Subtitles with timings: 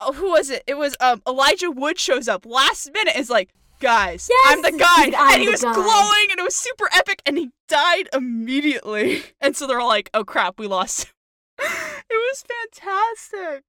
[0.00, 0.62] oh, who was it?
[0.66, 3.16] It was um Elijah Wood shows up last minute.
[3.16, 4.46] Is like, guys, Yes!
[4.52, 7.36] I'm the guy, "I'm and he was guy." glowing, and it was super epic, and
[7.38, 9.22] he died immediately.
[9.40, 11.12] And so they're all like, oh crap, we lost.
[11.58, 11.64] it
[12.10, 13.64] was fantastic.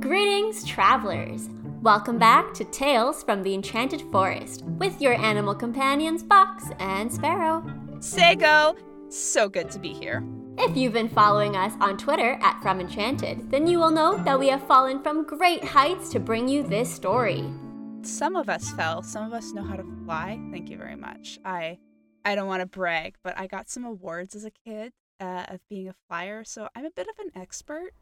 [0.00, 1.48] Greetings, travelers!
[1.82, 7.64] Welcome back to Tales from the Enchanted Forest with your animal companions Fox and Sparrow.
[8.00, 8.74] Sago,
[9.10, 10.24] so good to be here.
[10.58, 14.38] If you've been following us on Twitter at From Enchanted, then you will know that
[14.38, 17.44] we have fallen from great heights to bring you this story.
[18.02, 19.02] Some of us fell.
[19.02, 20.38] Some of us know how to fly.
[20.50, 21.38] Thank you very much.
[21.44, 21.78] I,
[22.24, 25.60] I don't want to brag, but I got some awards as a kid uh, of
[25.68, 27.92] being a flyer, so I'm a bit of an expert.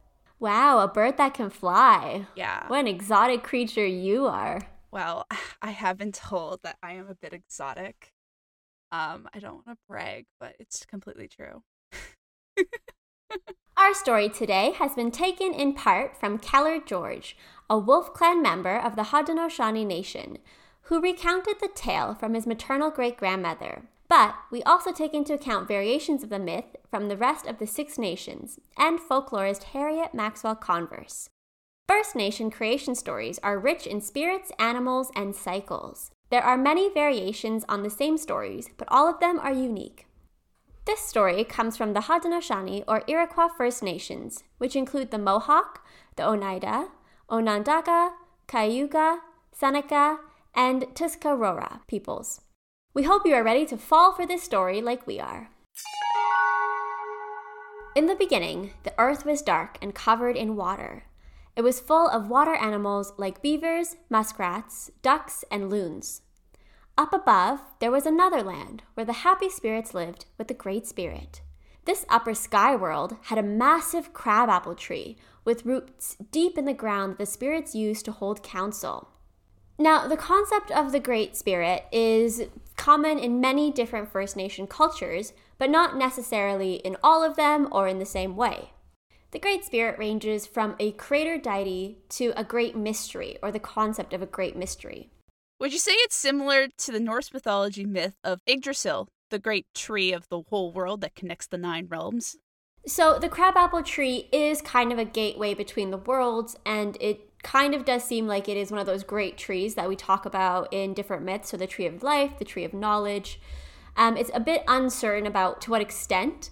[0.41, 2.27] Wow, a bird that can fly.
[2.37, 2.67] Yeah.
[2.69, 4.61] What an exotic creature you are.
[4.91, 5.27] Well,
[5.63, 8.13] I have been told that I am a bit exotic.
[8.91, 11.63] Um, I don't want to brag, but it's completely true.
[13.77, 17.37] Our story today has been taken in part from Keller George,
[17.71, 20.39] a Wolf Clan member of the Haudenosaunee Nation,
[20.83, 23.83] who recounted the tale from his maternal great grandmother.
[24.09, 27.67] But we also take into account variations of the myth from the rest of the
[27.67, 31.29] Six Nations and folklorist Harriet Maxwell Converse.
[31.87, 36.11] First Nation creation stories are rich in spirits, animals, and cycles.
[36.31, 40.07] There are many variations on the same stories, but all of them are unique.
[40.85, 46.27] This story comes from the Haudenosaunee or Iroquois First Nations, which include the Mohawk, the
[46.27, 46.89] Oneida,
[47.31, 48.13] Onondaga,
[48.47, 49.21] Cayuga,
[49.53, 50.19] Seneca,
[50.55, 52.43] and Tuscarora peoples.
[52.93, 55.51] We hope you are ready to fall for this story like we are.
[57.95, 61.05] In the beginning, the earth was dark and covered in water.
[61.59, 66.23] It was full of water animals like beavers, muskrats, ducks, and loons.
[66.97, 71.41] Up above, there was another land where the happy spirits lived with the Great Spirit.
[71.85, 77.15] This upper sky world had a massive crabapple tree with roots deep in the ground
[77.15, 79.09] that the spirits used to hold council.
[79.81, 82.43] Now, the concept of the Great Spirit is
[82.77, 87.89] common in many different First Nation cultures, but not necessarily in all of them or
[87.89, 88.71] in the same way.
[89.31, 94.15] The Great Spirit ranges from a creator deity to a great mystery, or the concept
[94.15, 95.11] of a great mystery.
[95.61, 100.15] Would you say it's similar to the Norse mythology myth of Yggdrasil, the great tree
[100.15, 102.37] of the whole world that connects the nine realms?
[102.87, 107.75] So, the crabapple tree is kind of a gateway between the worlds, and it kind
[107.75, 110.73] of does seem like it is one of those great trees that we talk about
[110.73, 111.51] in different myths.
[111.51, 113.39] So, the tree of life, the tree of knowledge.
[113.95, 116.49] Um, it's a bit uncertain about to what extent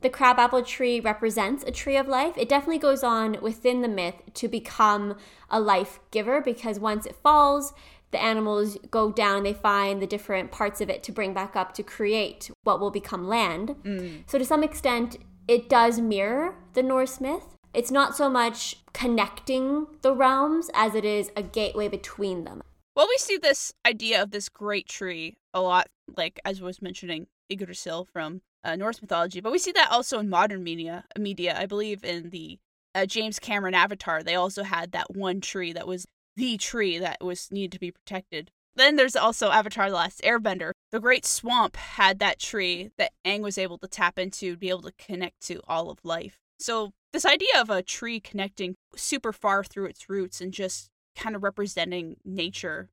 [0.00, 2.36] the crabapple tree represents a tree of life.
[2.36, 5.16] It definitely goes on within the myth to become
[5.50, 7.72] a life giver because once it falls,
[8.10, 11.56] the animals go down and they find the different parts of it to bring back
[11.56, 13.76] up to create what will become land.
[13.82, 14.22] Mm.
[14.26, 17.56] So, to some extent, it does mirror the Norse myth.
[17.74, 22.62] It's not so much connecting the realms as it is a gateway between them.
[22.96, 26.82] Well, we see this idea of this great tree a lot, like as I was
[26.82, 31.04] mentioning Yggdrasil from uh, Norse mythology, but we see that also in modern media.
[31.18, 32.58] Media, I believe, in the
[32.94, 37.22] uh, James Cameron Avatar, they also had that one tree that was the tree that
[37.22, 38.50] was needed to be protected.
[38.74, 40.72] Then there's also Avatar: The Last Airbender.
[40.90, 44.70] The Great Swamp had that tree that Aang was able to tap into, to be
[44.70, 46.38] able to connect to all of life.
[46.60, 51.34] So this idea of a tree connecting super far through its roots and just kind
[51.34, 52.88] of representing nature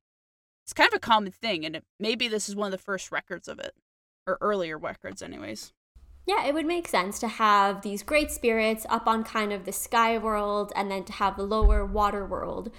[0.65, 3.11] it's kind of a common thing and it, maybe this is one of the first
[3.11, 3.73] records of it
[4.27, 5.73] or earlier records anyways
[6.25, 9.71] Yeah, it would make sense to have these great spirits up on kind of the
[9.71, 12.71] sky world and then to have the lower water world.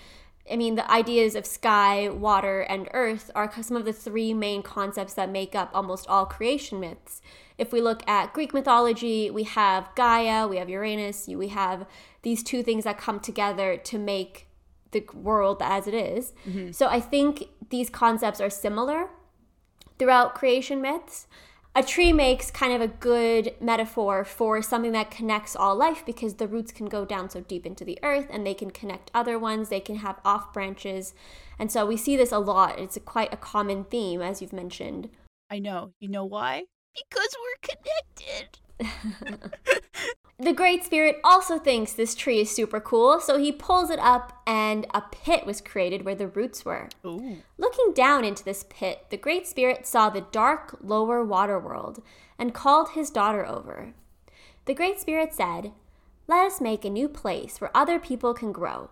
[0.50, 4.62] I mean, the ideas of sky, water, and earth are some of the three main
[4.62, 7.20] concepts that make up almost all creation myths.
[7.58, 11.86] If we look at Greek mythology, we have Gaia, we have Uranus, we have
[12.22, 14.46] these two things that come together to make
[14.92, 16.32] the world as it is.
[16.48, 16.72] Mm-hmm.
[16.72, 19.08] So I think these concepts are similar
[19.98, 21.26] throughout creation myths.
[21.74, 26.34] A tree makes kind of a good metaphor for something that connects all life because
[26.34, 29.38] the roots can go down so deep into the earth and they can connect other
[29.38, 31.12] ones, they can have off branches.
[31.58, 32.78] And so we see this a lot.
[32.78, 35.10] It's a, quite a common theme, as you've mentioned.
[35.50, 36.64] i know you know why
[36.94, 37.74] because we're
[38.80, 39.52] connected
[40.38, 44.42] The Great Spirit also thinks this tree is super cool, so he pulls it up
[44.46, 46.90] and a pit was created where the roots were.
[47.06, 47.38] Ooh.
[47.56, 52.02] Looking down into this pit, the Great Spirit saw the dark lower water world
[52.38, 53.94] and called his daughter over.
[54.66, 55.72] The Great Spirit said,
[56.28, 58.90] Let us make a new place where other people can grow.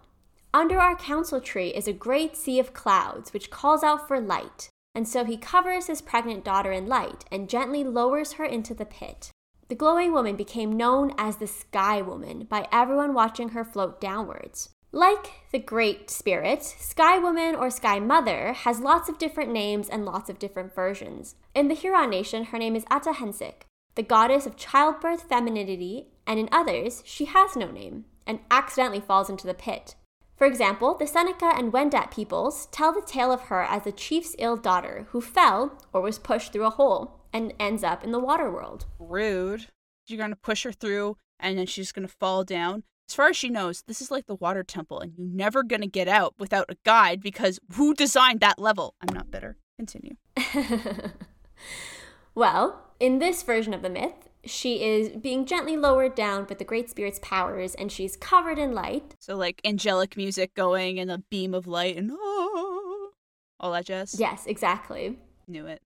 [0.55, 4.71] Under our council tree is a great sea of clouds which calls out for light,
[4.95, 8.87] and so he covers his pregnant daughter in light and gently lowers her into the
[8.87, 9.31] pit.
[9.69, 14.71] The glowing woman became known as the Sky Woman by everyone watching her float downwards.
[14.93, 20.05] Like the Great Spirit, Sky Woman or Sky Mother has lots of different names and
[20.05, 21.35] lots of different versions.
[21.55, 23.63] In the Huron Nation, her name is Atahensik,
[23.97, 29.29] the goddess of childbirth, femininity, and in others, she has no name and accidentally falls
[29.29, 29.95] into the pit.
[30.37, 34.35] For example, the Seneca and Wendat peoples tell the tale of her as the chief's
[34.39, 38.19] ill daughter who fell or was pushed through a hole and ends up in the
[38.19, 38.87] water world.
[38.99, 39.67] Rude.
[40.07, 42.85] You're going to push her through and then she's going to fall down.
[43.09, 45.83] As far as she knows, this is like the water temple and you're never going
[45.83, 48.95] to get out without a guide because who designed that level?
[49.01, 49.59] I'm not bitter.
[49.77, 50.15] Continue.
[52.35, 56.65] well, in this version of the myth, she is being gently lowered down with the
[56.65, 59.15] Great Spirit's powers, and she's covered in light.
[59.19, 63.11] So, like angelic music going and a beam of light and oh,
[63.61, 64.21] all that jazz.
[64.21, 65.19] Yes, exactly.
[65.49, 65.81] Knew it.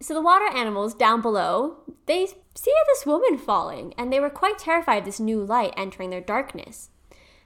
[0.00, 4.58] So the water animals down below, they see this woman falling, and they were quite
[4.58, 6.90] terrified of this new light entering their darkness.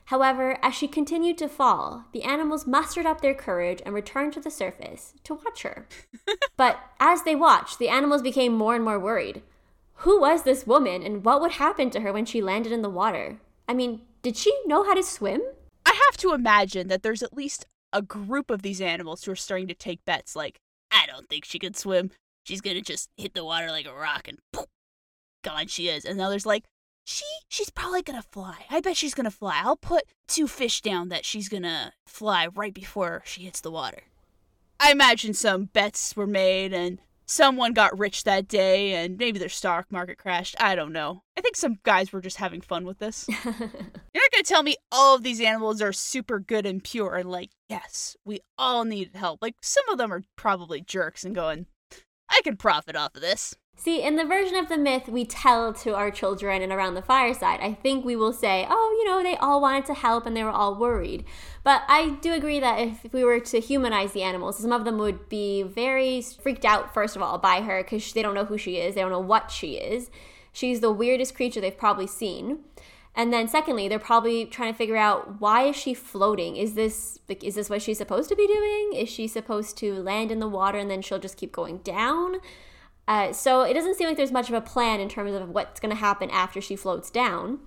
[0.07, 4.41] However, as she continued to fall, the animals mustered up their courage and returned to
[4.41, 5.87] the surface to watch her.
[6.57, 9.43] but as they watched, the animals became more and more worried.
[9.97, 12.91] Who was this woman and what would happen to her when she landed in the
[12.91, 13.39] water?
[13.69, 15.41] I mean, did she know how to swim?
[15.87, 19.37] I have to imagine that there's at least a group of these animals who are
[19.37, 20.59] starting to take bets like,
[20.91, 22.11] I don't think she could swim.
[22.45, 24.67] She's gonna just hit the water like a rock and poof,
[25.43, 26.05] gone she is.
[26.05, 26.65] And the others like,
[27.05, 28.67] she she's probably gonna fly.
[28.71, 29.61] I bet she's gonna fly.
[29.63, 34.03] I'll put two fish down that she's gonna fly right before she hits the water.
[34.81, 39.49] I imagine some bets were made and someone got rich that day and maybe their
[39.49, 40.57] stock market crashed.
[40.61, 41.23] I don't know.
[41.37, 43.27] I think some guys were just having fun with this.
[43.45, 47.17] You're not going to tell me all of these animals are super good and pure
[47.17, 49.41] and like, yes, we all needed help.
[49.41, 51.67] Like some of them are probably jerks and going,
[52.33, 53.55] I can profit off of this.
[53.77, 57.03] See, in the version of the myth we tell to our children and around the
[57.03, 60.37] fireside, I think we will say, oh, you know, they all wanted to help and
[60.37, 61.25] they were all worried.
[61.65, 64.99] But I do agree that if we were to humanize the animals, some of them
[64.99, 68.59] would be very freaked out, first of all, by her because they don't know who
[68.59, 70.11] she is, they don't know what she is.
[70.53, 72.61] She's the weirdest creature they've probably seen.
[73.15, 76.57] And then secondly, they're probably trying to figure out why is she floating?
[76.57, 78.93] Is this like is this what she's supposed to be doing?
[78.95, 82.37] Is she supposed to land in the water and then she'll just keep going down?
[83.07, 85.81] Uh, so it doesn't seem like there's much of a plan in terms of what's
[85.81, 87.59] going to happen after she floats down.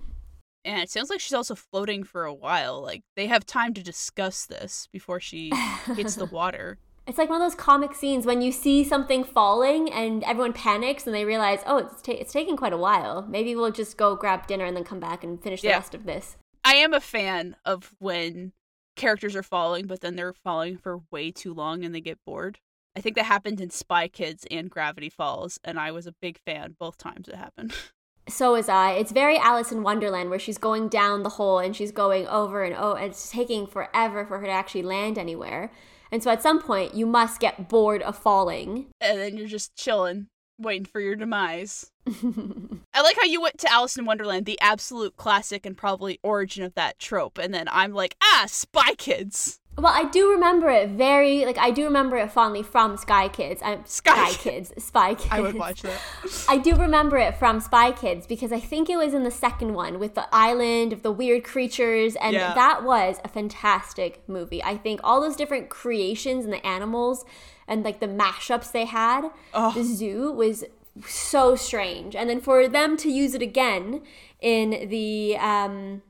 [0.63, 2.81] And it sounds like she's also floating for a while.
[2.81, 5.51] Like they have time to discuss this before she
[5.95, 6.79] hits the water.
[7.07, 11.05] It's like one of those comic scenes when you see something falling and everyone panics
[11.05, 13.23] and they realize, oh, it's, ta- it's taking quite a while.
[13.29, 15.75] Maybe we'll just go grab dinner and then come back and finish the yeah.
[15.75, 16.37] rest of this.
[16.63, 18.53] I am a fan of when
[18.95, 22.59] characters are falling, but then they're falling for way too long and they get bored.
[22.95, 26.39] I think that happened in Spy Kids and Gravity Falls, and I was a big
[26.39, 27.73] fan both times it happened.
[28.27, 28.93] So was I.
[28.93, 32.63] It's very Alice in Wonderland where she's going down the hole and she's going over
[32.63, 35.71] and oh, and it's taking forever for her to actually land anywhere.
[36.11, 38.87] And so at some point, you must get bored of falling.
[39.01, 40.27] And then you're just chilling,
[40.59, 41.91] waiting for your demise.
[42.07, 46.63] I like how you went to Alice in Wonderland, the absolute classic and probably origin
[46.63, 47.37] of that trope.
[47.37, 49.59] And then I'm like, ah, Spy Kids.
[49.77, 53.61] Well, I do remember it very like I do remember it fondly from Sky Kids.
[53.63, 55.27] I'm Sky, Sky Kids, Spy Kids.
[55.29, 55.99] I would watch that.
[56.49, 59.73] I do remember it from Spy Kids because I think it was in the second
[59.73, 62.53] one with the island of the weird creatures, and yeah.
[62.53, 64.63] that was a fantastic movie.
[64.63, 67.25] I think all those different creations and the animals
[67.67, 69.73] and like the mashups they had, oh.
[69.73, 70.63] the zoo was
[71.05, 72.15] so strange.
[72.15, 74.01] And then for them to use it again
[74.39, 76.01] in the um,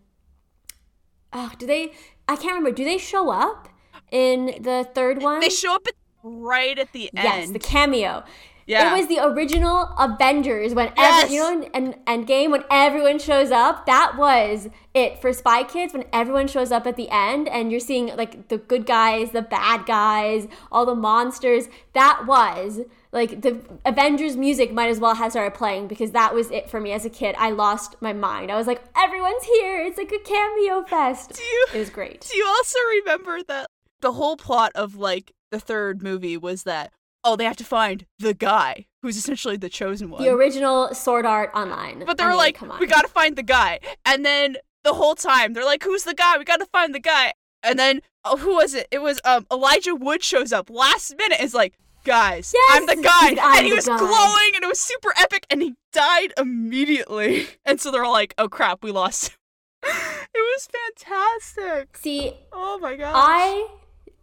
[1.36, 1.94] oh, do they?
[2.28, 2.72] I can't remember.
[2.72, 3.70] Do they show up
[4.12, 5.42] in the third one?
[5.42, 7.24] They show up at, right at the end.
[7.24, 8.24] Yes, the cameo.
[8.68, 8.96] Yeah.
[8.96, 11.26] It was the original Avengers when yes.
[11.26, 13.86] every, you know in, in Endgame when everyone shows up.
[13.86, 17.80] That was it for Spy Kids when everyone shows up at the end and you're
[17.80, 21.70] seeing like the good guys, the bad guys, all the monsters.
[21.94, 22.82] That was
[23.16, 26.82] like the Avengers music might as well have started playing because that was it for
[26.82, 27.34] me as a kid.
[27.40, 28.52] I lost my mind.
[28.52, 29.82] I was like, everyone's here.
[29.82, 31.32] It's like a cameo fest.
[31.34, 32.28] Do You, it was great.
[32.30, 33.70] Do you also remember that
[34.02, 36.92] the whole plot of like the third movie was that
[37.24, 40.22] oh they have to find the guy who's essentially the chosen one.
[40.22, 42.04] The original Sword Art Online.
[42.06, 45.54] But they were like, we got to find the guy, and then the whole time
[45.54, 46.38] they're like, who's the guy?
[46.38, 47.34] We got to find the guy.
[47.64, 48.88] And then oh, who was it?
[48.92, 51.40] It was um Elijah Wood shows up last minute.
[51.40, 51.76] Is like,
[52.06, 53.30] guys, yes, I'm the guy.
[53.42, 53.98] I'm and he was guy.
[53.98, 57.48] glowing and it was super epic and he died immediately.
[57.66, 59.36] And so they're all like, oh crap, we lost
[59.84, 59.90] it
[60.34, 61.98] was fantastic.
[61.98, 63.14] See, oh my god.
[63.16, 63.68] I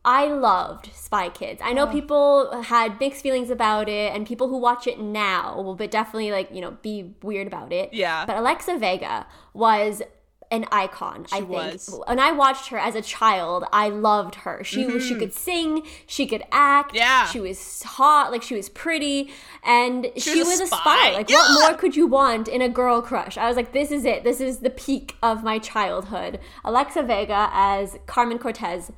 [0.05, 1.61] I loved Spy Kids.
[1.65, 1.93] I know Oh.
[1.93, 6.33] people had mixed feelings about it, and people who watch it now will but definitely
[6.33, 7.93] like you know be weird about it.
[7.93, 8.27] Yeah.
[8.27, 10.03] But Alexa Vega was
[10.53, 11.27] an icon.
[11.33, 11.49] I think.
[11.51, 11.99] was.
[12.07, 14.63] When I watched her as a child, I loved her.
[14.63, 16.91] She was she could sing, she could act.
[16.91, 16.99] Mm-hmm.
[16.99, 17.27] Yeah.
[17.27, 19.31] She was hot, like she was pretty,
[19.65, 20.79] and she, was was, a a spy.
[20.79, 21.13] spy.
[21.15, 21.39] Like Yeah.
[21.39, 23.37] what more could you want in a girl crush?
[23.39, 24.23] I was like, this is it.
[24.25, 26.39] This is the peak of my childhood.
[26.65, 28.93] Alexa Vega as Carmen Cortez.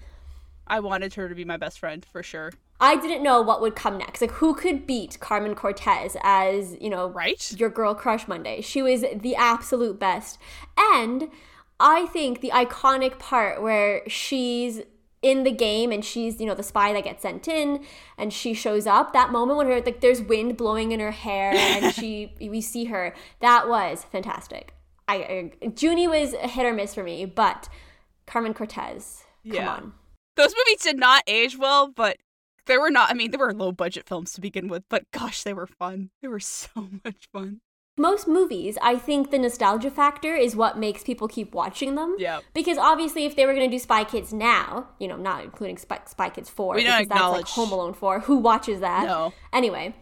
[0.67, 2.53] I wanted her to be my best friend for sure.
[2.81, 4.21] I didn't know what would come next.
[4.21, 7.53] Like, who could beat Carmen Cortez as, you know, Right?
[7.59, 8.61] your girl crush Monday?
[8.61, 10.39] She was the absolute best.
[10.77, 11.29] And
[11.79, 14.83] I think the iconic part where she's
[15.23, 17.83] in the game and she's, you know, the spy that gets sent in
[18.19, 21.53] and she shows up, that moment when her, like, there's wind blowing in her hair
[21.55, 24.75] and she, we see her, that was fantastic.
[25.09, 27.69] I, I Junie was a hit or miss for me, but
[28.27, 29.71] Carmen Cortez, come Yeah.
[29.71, 29.93] on.
[30.37, 32.17] Those movies did not age well, but
[32.67, 33.11] they were not.
[33.11, 36.11] I mean, they were low budget films to begin with, but gosh, they were fun.
[36.23, 37.61] They were so much fun.
[37.97, 42.17] most movies, I think the nostalgia factor is what makes people keep watching them.
[42.19, 42.41] Yeah.
[42.53, 45.79] Because obviously, if they were going to do Spy Kids now, you know, not including
[45.79, 49.05] Spy, Spy Kids 4, We don't because that's like Home Alone 4, who watches that?
[49.07, 49.33] No.
[49.53, 49.95] Anyway,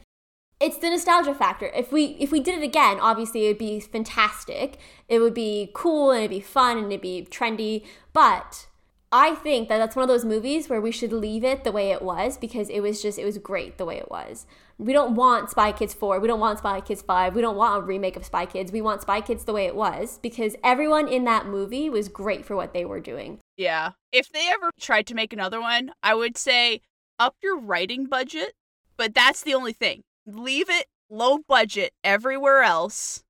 [0.59, 1.67] it's the nostalgia factor.
[1.75, 4.79] If we if we did it again, obviously it would be fantastic.
[5.09, 7.85] It would be cool and it'd be fun and it'd be trendy.
[8.13, 8.69] But
[9.13, 11.91] I think that that's one of those movies where we should leave it the way
[11.91, 14.47] it was because it was just it was great the way it was.
[14.79, 17.83] We don't want Spy Kids 4, we don't want Spy Kids 5, we don't want
[17.83, 18.73] a remake of Spy Kids.
[18.73, 22.47] We want Spy Kids the way it was because everyone in that movie was great
[22.47, 23.39] for what they were doing.
[23.59, 23.93] Yeah.
[24.13, 26.81] If they ever tried to make another one, I would say
[27.19, 28.55] up your writing budget,
[28.97, 30.03] but that's the only thing.
[30.27, 33.23] Leave it low budget everywhere else.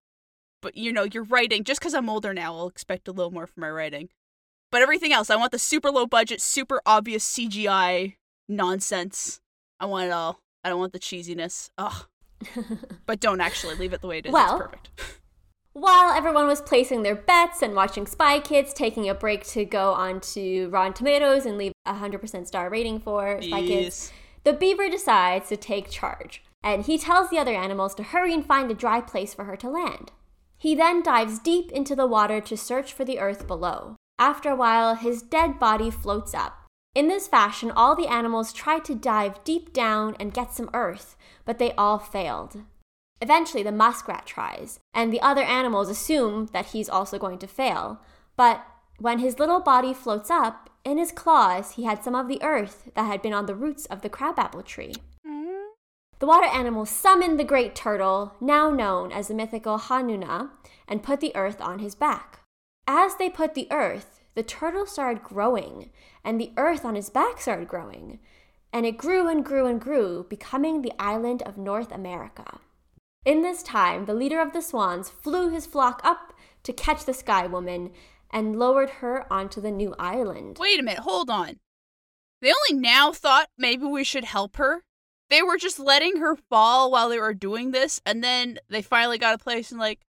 [0.61, 3.49] But you know, your writing, just because I'm older now, I'll expect a little more
[3.49, 4.11] from my writing.
[4.73, 8.17] But everything else, I want the super low budget, super obvious CGI
[8.49, 9.41] nonsense.
[9.79, 10.41] I want it all.
[10.65, 11.69] I don't want the cheesiness.
[11.77, 12.07] Ugh.
[13.07, 14.33] but don't actually leave it the way it is.
[14.33, 14.91] Well, it's perfect.
[15.75, 19.93] While everyone was placing their bets and watching Spy Kids, taking a break to go
[19.93, 24.11] onto Rotten Tomatoes and leave a 100% star rating for Spy Kids,
[24.45, 26.43] the beaver decides to take charge.
[26.63, 29.57] And he tells the other animals to hurry and find a dry place for her
[29.57, 30.13] to land.
[30.57, 33.97] He then dives deep into the water to search for the earth below.
[34.23, 36.69] After a while, his dead body floats up.
[36.95, 41.17] In this fashion, all the animals try to dive deep down and get some earth,
[41.45, 42.63] but they all failed.
[43.21, 48.01] Eventually, the muskrat tries, and the other animals assume that he's also going to fail.
[48.37, 48.65] But
[48.97, 52.93] when his little body floats up, in his claws he had some of the earth
[52.95, 54.95] that had been on the roots of the crabapple tree.
[56.21, 60.51] The water animals summoned the great turtle, now known as the mythical Hanuna,
[60.87, 62.42] and put the earth on his back.
[62.87, 65.91] As they put the earth, the turtle started growing,
[66.25, 68.19] and the earth on his back started growing.
[68.73, 72.59] And it grew and grew and grew, becoming the island of North America.
[73.25, 76.33] In this time, the leader of the swans flew his flock up
[76.65, 77.93] to catch the sky woman
[78.31, 80.57] and lowered her onto the new island.
[80.59, 81.61] Wait a minute, hold on.
[82.41, 84.83] They only now thought maybe we should help her.
[85.31, 89.19] They were just letting her fall while they were doing this, and then they finally
[89.19, 90.01] got a place and like,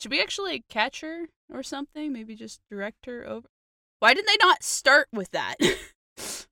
[0.00, 2.12] should we actually catch her or something?
[2.12, 3.48] Maybe just direct her over.
[3.98, 5.56] Why did they not start with that?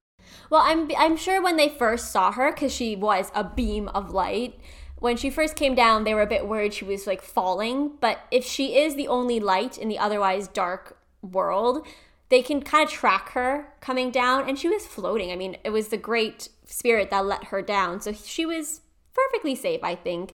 [0.51, 4.11] Well, I'm I'm sure when they first saw her, because she was a beam of
[4.13, 4.59] light.
[4.99, 7.93] When she first came down, they were a bit worried she was like falling.
[8.01, 11.87] But if she is the only light in the otherwise dark world,
[12.29, 15.33] they can kind of track her coming down, and she was floating.
[15.33, 18.81] I mean, it was the great spirit that let her down, so she was
[19.13, 20.31] perfectly safe, I think.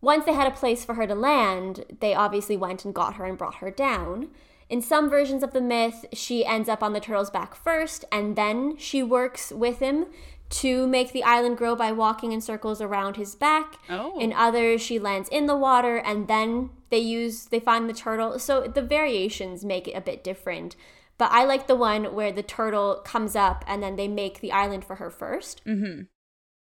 [0.00, 3.24] Once they had a place for her to land, they obviously went and got her
[3.24, 4.28] and brought her down.
[4.68, 8.36] In some versions of the myth, she ends up on the turtle's back first, and
[8.36, 10.06] then she works with him
[10.50, 13.78] to make the island grow by walking in circles around his back.
[13.88, 14.18] Oh.
[14.18, 18.38] In others, she lands in the water, and then they use they find the turtle.
[18.38, 20.76] So the variations make it a bit different.
[21.18, 24.52] But I like the one where the turtle comes up, and then they make the
[24.52, 25.64] island for her first.
[25.64, 26.02] mm-hmm.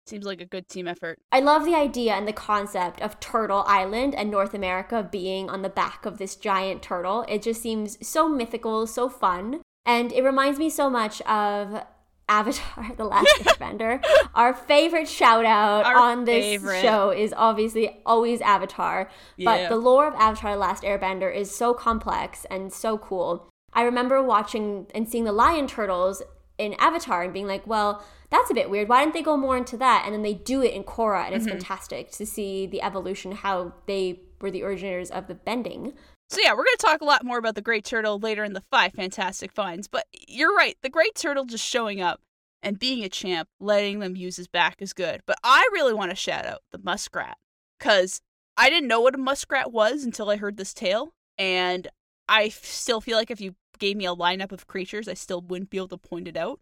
[0.06, 1.20] Seems like a good team effort.
[1.30, 5.62] I love the idea and the concept of Turtle Island and North America being on
[5.62, 7.24] the back of this giant turtle.
[7.28, 9.62] It just seems so mythical, so fun.
[9.86, 11.82] And it reminds me so much of
[12.28, 14.04] Avatar The Last Airbender.
[14.34, 16.82] Our favorite shout out Our on this favorite.
[16.82, 19.08] show is obviously always Avatar.
[19.36, 19.44] Yeah.
[19.44, 23.48] But the lore of Avatar The Last Airbender is so complex and so cool.
[23.72, 26.22] I remember watching and seeing the lion turtles
[26.58, 28.88] in Avatar and being like, well, that's a bit weird.
[28.88, 30.04] Why didn't they go more into that?
[30.04, 31.58] And then they do it in Korra, and it's mm-hmm.
[31.58, 35.92] fantastic to see the evolution, how they were the originators of the bending.
[36.30, 38.62] So yeah, we're gonna talk a lot more about the Great Turtle later in the
[38.70, 39.86] five Fantastic Finds.
[39.86, 42.20] But you're right, the Great Turtle just showing up
[42.62, 45.20] and being a champ, letting them use his back is good.
[45.26, 47.36] But I really want to shout out the muskrat
[47.78, 48.20] because
[48.56, 51.12] I didn't know what a muskrat was until I heard this tale.
[51.36, 51.88] And
[52.28, 55.70] I still feel like if you gave me a lineup of creatures, I still wouldn't
[55.70, 56.60] be able to point it out.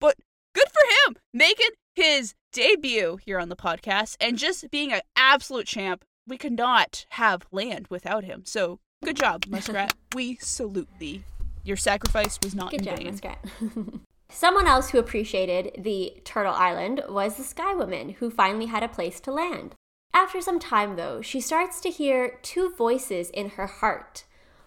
[0.00, 0.16] But
[0.54, 5.66] good for him making his debut here on the podcast and just being an absolute
[5.66, 6.02] champ.
[6.26, 8.44] We could not have land without him.
[8.46, 9.94] So good job, Muskrat.
[10.14, 11.24] we salute thee.
[11.62, 13.06] Your sacrifice was not Good in job, vain.
[13.08, 13.44] Muskrat.
[14.30, 18.88] Someone else who appreciated the Turtle Island was the Sky Woman, who finally had a
[18.88, 19.74] place to land.
[20.14, 24.24] After some time, though, she starts to hear two voices in her heart.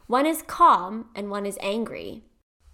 [0.08, 2.24] One is calm and one is angry.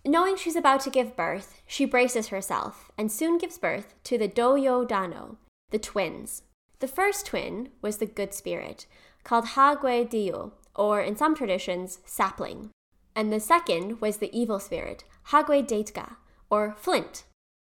[0.03, 4.27] Knowing she's about to give birth, she braces herself and soon gives birth to the
[4.27, 5.37] Doyo Dano,
[5.69, 6.43] the twins.
[6.79, 8.85] The first twin was the good spirit,
[9.23, 12.71] called Hagwe Dio, or in some traditions, sapling.
[13.15, 16.15] And the second was the evil spirit, Hagwe Detka,
[16.49, 17.23] or flint.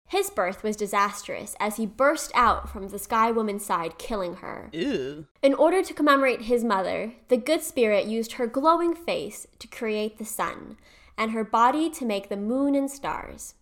[0.08, 4.70] His birth was disastrous as he burst out from the Sky Woman's side, killing her.
[4.72, 5.26] Ew.
[5.42, 10.18] In order to commemorate his mother, the good spirit used her glowing face to create
[10.18, 10.78] the sun,
[11.18, 13.56] and her body to make the moon and stars.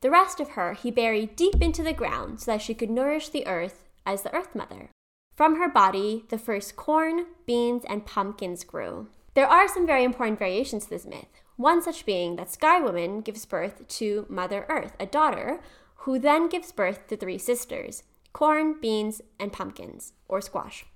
[0.00, 3.28] The rest of her he buried deep into the ground so that she could nourish
[3.28, 4.90] the earth as the Earth Mother.
[5.34, 9.08] From her body, the first corn, beans, and pumpkins grew.
[9.34, 11.26] There are some very important variations to this myth.
[11.56, 15.60] One such being that Sky Woman gives birth to Mother Earth, a daughter,
[16.08, 20.86] who then gives birth to three sisters corn, beans, and pumpkins, or squash.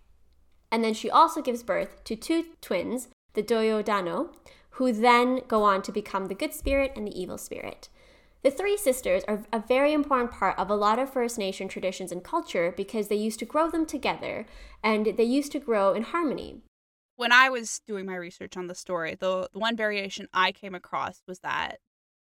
[0.71, 4.31] And then she also gives birth to two twins, the Doyo Dano,
[4.71, 7.91] who then go on to become the good spirit and the evil spirit.
[8.43, 12.11] The three sisters are a very important part of a lot of First Nation traditions
[12.11, 14.47] and culture because they used to grow them together
[14.83, 16.63] and they used to grow in harmony.
[17.17, 20.75] When I was doing my research on the story, the, the one variation I came
[20.75, 21.81] across was that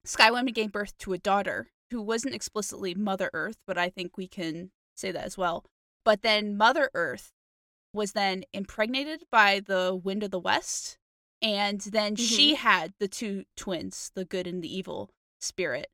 [0.06, 4.17] Sky Woman gave birth to a daughter who wasn't explicitly Mother Earth, but I think
[4.17, 5.65] we can say that as well.
[6.03, 7.32] But then Mother Earth
[7.94, 10.98] was then impregnated by the Wind of the West,
[11.41, 12.24] and then mm-hmm.
[12.24, 15.88] she had the two twins, the good and the evil spirit.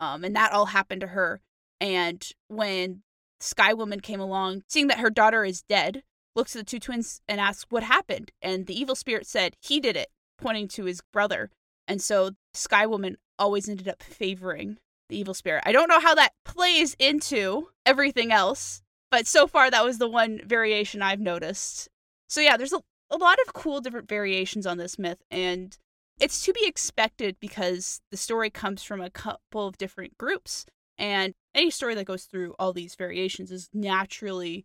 [0.00, 1.40] Um, and that all happened to her.
[1.80, 3.02] And when
[3.40, 6.02] Sky Woman came along, seeing that her daughter is dead,
[6.34, 8.32] looks at the two twins and asks what happened.
[8.42, 11.50] And the evil spirit said, He did it, pointing to his brother.
[11.86, 14.78] And so Sky Woman always ended up favoring
[15.14, 15.62] the evil spirit.
[15.64, 20.08] I don't know how that plays into everything else, but so far that was the
[20.08, 21.88] one variation I've noticed.
[22.28, 25.76] So yeah, there's a, a lot of cool different variations on this myth, and
[26.20, 30.66] it's to be expected because the story comes from a couple of different groups.
[30.98, 34.64] And any story that goes through all these variations is naturally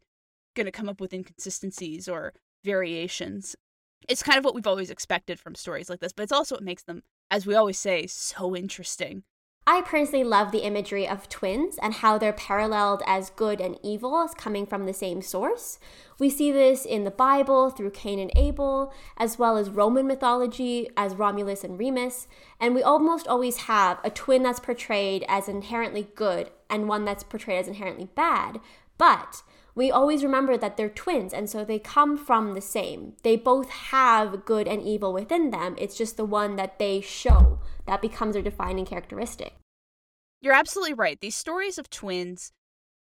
[0.56, 2.34] going to come up with inconsistencies or
[2.64, 3.56] variations.
[4.08, 6.64] It's kind of what we've always expected from stories like this, but it's also what
[6.64, 9.24] makes them, as we always say, so interesting.
[9.72, 14.18] I personally love the imagery of twins and how they're paralleled as good and evil
[14.18, 15.78] as coming from the same source.
[16.18, 20.90] We see this in the Bible through Cain and Abel, as well as Roman mythology
[20.98, 22.28] as Romulus and Remus,
[22.60, 27.22] and we almost always have a twin that's portrayed as inherently good and one that's
[27.22, 28.60] portrayed as inherently bad.
[28.98, 29.44] But
[29.80, 33.14] we always remember that they're twins and so they come from the same.
[33.24, 35.76] They both have good and evil within them.
[35.78, 39.56] It's just the one that they show that becomes their defining characteristic.
[40.42, 41.18] You're absolutely right.
[41.22, 42.52] These stories of twins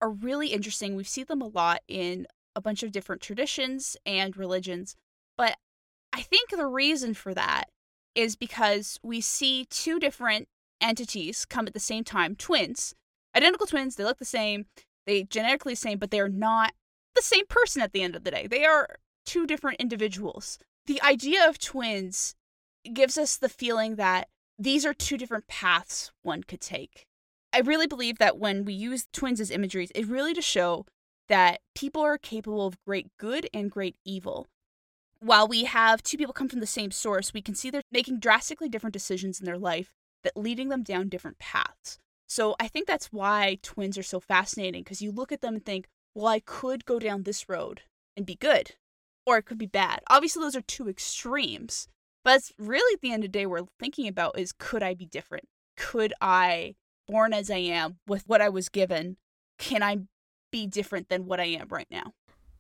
[0.03, 0.95] are really interesting.
[0.95, 4.95] We see them a lot in a bunch of different traditions and religions.
[5.39, 5.57] But
[6.13, 7.69] I think the reason for that
[8.13, 10.47] is because we see two different
[10.79, 12.93] entities come at the same time twins,
[13.35, 14.67] identical twins, they look the same,
[15.05, 16.73] they genetically same, but they're not
[17.15, 18.47] the same person at the end of the day.
[18.47, 18.87] They are
[19.25, 20.57] two different individuals.
[20.85, 22.35] The idea of twins
[22.93, 27.05] gives us the feeling that these are two different paths one could take.
[27.53, 30.85] I really believe that when we use twins as imageries, it really to show
[31.27, 34.47] that people are capable of great good and great evil.
[35.19, 38.19] While we have two people come from the same source, we can see they're making
[38.19, 41.99] drastically different decisions in their life that leading them down different paths.
[42.31, 45.65] So I think that's why twins are so fascinating because you look at them and
[45.65, 47.81] think, well, I could go down this road
[48.15, 48.75] and be good,
[49.25, 49.99] or it could be bad.
[50.09, 51.89] Obviously, those are two extremes,
[52.23, 54.93] but it's really at the end of the day we're thinking about is could I
[54.93, 55.43] be different?
[55.75, 59.17] Could I born as I am with what I was given,
[59.59, 59.97] can I
[60.53, 62.13] be different than what I am right now?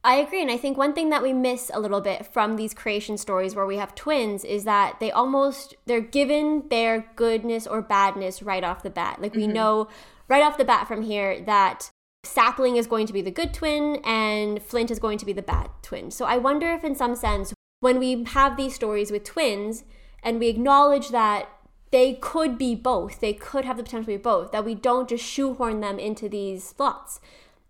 [0.03, 0.41] I agree.
[0.41, 3.55] And I think one thing that we miss a little bit from these creation stories
[3.55, 8.63] where we have twins is that they almost they're given their goodness or badness right
[8.63, 9.21] off the bat.
[9.21, 9.53] Like we mm-hmm.
[9.53, 9.87] know
[10.27, 11.91] right off the bat from here that
[12.23, 15.41] Sapling is going to be the good twin and Flint is going to be the
[15.41, 16.09] bad twin.
[16.09, 19.83] So I wonder if in some sense when we have these stories with twins
[20.23, 21.49] and we acknowledge that
[21.91, 23.19] they could be both.
[23.19, 24.51] They could have the potential to be both.
[24.51, 27.19] That we don't just shoehorn them into these slots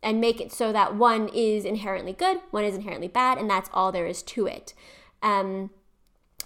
[0.03, 3.69] and make it so that one is inherently good, one is inherently bad, and that's
[3.73, 4.73] all there is to it.
[5.21, 5.69] Um,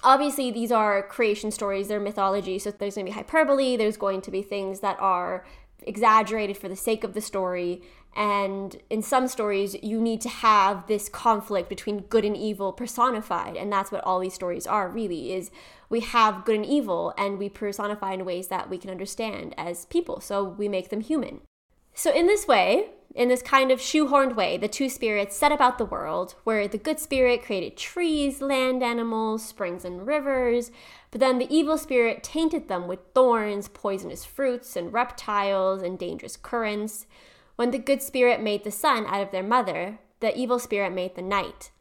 [0.03, 4.21] obviously, these are creation stories, they're mythology, so there's going to be hyperbole, there's going
[4.21, 5.45] to be things that are
[5.83, 7.81] exaggerated for the sake of the story.
[8.15, 13.57] And in some stories, you need to have this conflict between good and evil personified.
[13.57, 15.51] And that's what all these stories are really is
[15.89, 19.85] we have good and evil and we personify in ways that we can understand as
[19.85, 20.21] people.
[20.21, 21.41] So we make them human.
[21.93, 25.77] So in this way, in this kind of shoehorned way, the two spirits set about
[25.77, 30.69] the world, where the good spirit created trees, land animals, springs, and rivers,
[31.11, 36.35] but then the evil spirit tainted them with thorns, poisonous fruits, and reptiles, and dangerous
[36.35, 37.07] currents.
[37.55, 41.15] When the good spirit made the sun out of their mother, the evil spirit made
[41.15, 41.71] the night.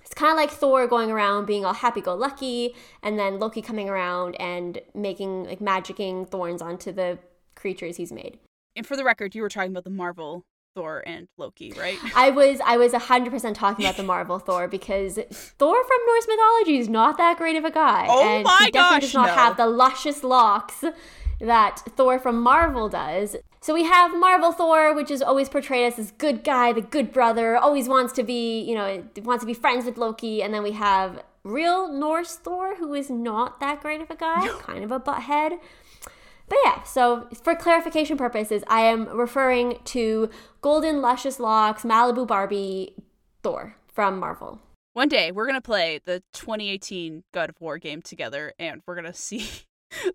[0.00, 3.62] It's kind of like Thor going around being all happy go lucky, and then Loki
[3.62, 7.20] coming around and making, like, magicking thorns onto the
[7.54, 8.40] creatures he's made
[8.76, 11.98] and for the record, you were talking about the Marvel Thor and Loki, right?
[12.16, 16.78] I was I was 100% talking about the Marvel Thor because Thor from Norse mythology
[16.78, 19.26] is not that great of a guy oh and my he definitely gosh, does not
[19.26, 19.34] no.
[19.34, 20.84] have the luscious locks
[21.40, 23.36] that Thor from Marvel does.
[23.62, 27.12] So we have Marvel Thor, which is always portrayed as this good guy, the good
[27.12, 30.62] brother, always wants to be, you know, wants to be friends with Loki, and then
[30.62, 34.92] we have real Norse Thor, who is not that great of a guy, kind of
[34.92, 35.58] a butthead.
[36.50, 40.28] But yeah, so for clarification purposes, I am referring to
[40.60, 42.94] Golden Luscious Locks Malibu Barbie
[43.44, 44.58] Thor from Marvel.
[44.92, 49.14] One day we're gonna play the 2018 God of War game together, and we're gonna
[49.28, 49.48] see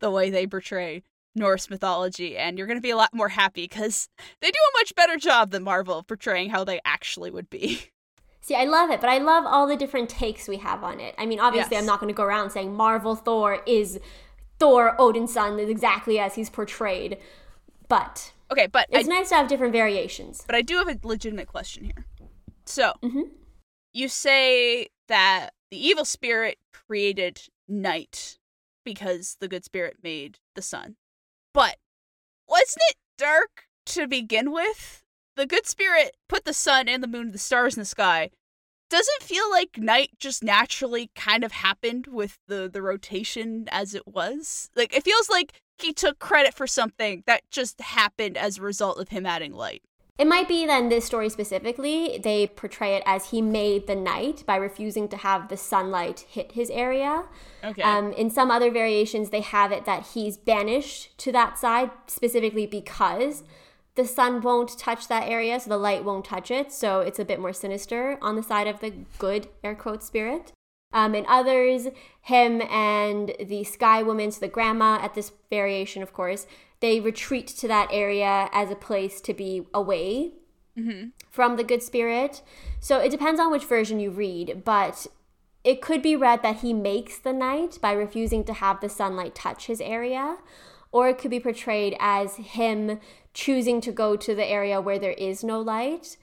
[0.02, 1.04] the way they portray
[1.36, 4.10] Norse mythology, and you're gonna be a lot more happy because
[4.42, 7.80] they do a much better job than Marvel of portraying how they actually would be.
[8.42, 11.16] See, I love it, but I love all the different takes we have on it.
[11.18, 11.82] I mean, obviously, Yes.
[11.82, 14.00] I'm not going to go around saying Marvel Thor is
[14.60, 17.18] Thor Odin's son is exactly as he's portrayed,
[17.88, 20.44] but Okay, but I, it's nice to have different variations.
[20.46, 22.06] but I do have a legitimate question here.
[22.66, 23.30] So Mhm.
[23.94, 28.38] you say that the evil spirit created night
[28.84, 30.96] because the good spirit made the sun,
[31.54, 31.78] but
[32.48, 35.04] wasn't it dark to begin with?
[35.36, 38.30] The good spirit put the sun and the moon and the stars in the sky.
[38.96, 43.94] Does it feel like night just naturally kind of happened with the the rotation as
[43.94, 44.70] it was?
[44.74, 48.98] Like it feels like he took credit for something that just happened as a result
[48.98, 49.82] of him adding light.
[50.18, 54.46] It might be then this story specifically, they portray it as he made the night
[54.46, 57.26] by refusing to have the sunlight hit his area.
[57.66, 57.82] Okay.
[57.82, 62.66] Um, in some other variations, they have it that he's banished to that side specifically
[62.66, 63.44] because
[63.96, 66.72] the sun won't touch that area, so the light won't touch it.
[66.72, 70.52] So it's a bit more sinister on the side of the good, air quote, spirit.
[70.94, 71.88] Um, in others,
[72.22, 76.48] him and the Sky Woman, so the grandma at this variation, of course,
[76.80, 80.34] they retreat to that area as a place to be away
[81.32, 82.42] from the good spirit.
[82.82, 85.08] So it depends on which version you read, but
[85.64, 89.36] it could be read that he makes the night by refusing to have the sunlight
[89.36, 90.38] touch his area,
[90.92, 93.00] or it could be portrayed as him
[93.36, 96.18] choosing to go to the area where there is no light.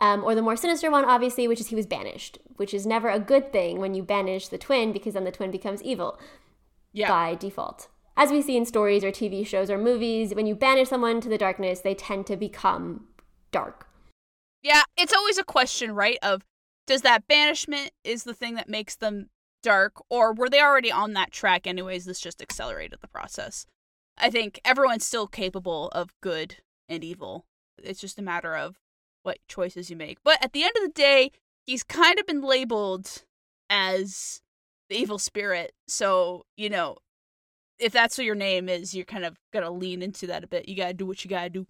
[0.00, 3.08] Um, or the more sinister one, obviously, which is he was banished, which is never
[3.08, 6.18] a good thing when you banish the twin because then the twin becomes evil
[6.92, 7.08] yeah.
[7.08, 7.88] by default.
[8.16, 11.28] As we see in stories or TV shows or movies, when you banish someone to
[11.28, 13.06] the darkness, they tend to become
[13.52, 13.86] dark.
[14.62, 16.18] Yeah, it's always a question, right?
[16.22, 16.42] Of
[16.86, 19.28] does that banishment is the thing that makes them
[19.62, 22.06] dark, or were they already on that track anyways?
[22.06, 23.66] This just accelerated the process.
[24.20, 26.56] I think everyone's still capable of good
[26.88, 27.44] and evil.
[27.82, 28.78] It's just a matter of
[29.22, 30.18] what choices you make.
[30.24, 31.32] But at the end of the day,
[31.66, 33.24] he's kind of been labeled
[33.70, 34.40] as
[34.88, 35.72] the evil spirit.
[35.86, 36.96] So, you know,
[37.78, 40.68] if that's what your name is, you're kind of gonna lean into that a bit.
[40.68, 41.66] You gotta do what you gotta do.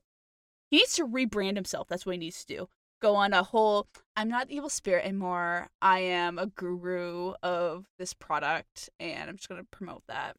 [0.71, 1.89] He needs to rebrand himself.
[1.89, 2.69] That's what he needs to do.
[3.01, 5.69] Go on a whole I'm not the evil spirit anymore.
[5.81, 10.37] I am a guru of this product and I'm just gonna promote that.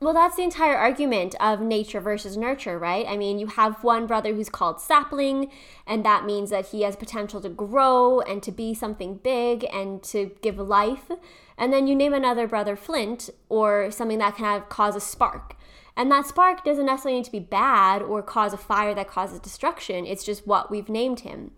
[0.00, 3.04] Well, that's the entire argument of nature versus nurture, right?
[3.08, 5.50] I mean, you have one brother who's called sapling,
[5.88, 10.00] and that means that he has potential to grow and to be something big and
[10.04, 11.10] to give life.
[11.56, 15.56] And then you name another brother flint, or something that can have, cause a spark.
[15.96, 19.40] And that spark doesn't necessarily need to be bad or cause a fire that causes
[19.40, 20.06] destruction.
[20.06, 21.50] It's just what we've named him.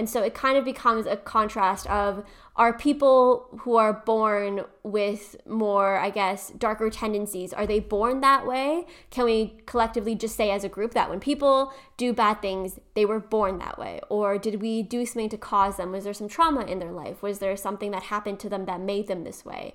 [0.00, 2.24] And so it kind of becomes a contrast of
[2.56, 8.46] are people who are born with more, I guess, darker tendencies, are they born that
[8.46, 8.86] way?
[9.10, 13.04] Can we collectively just say as a group that when people do bad things, they
[13.04, 14.00] were born that way?
[14.08, 15.92] Or did we do something to cause them?
[15.92, 17.22] Was there some trauma in their life?
[17.22, 19.74] Was there something that happened to them that made them this way?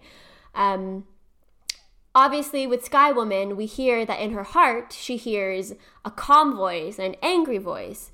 [0.55, 1.05] Um,
[2.15, 5.73] Obviously, with Sky Woman, we hear that in her heart, she hears
[6.05, 8.09] a calm voice and an angry voice.